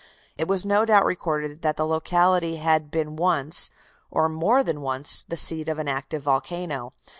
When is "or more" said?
4.09-4.63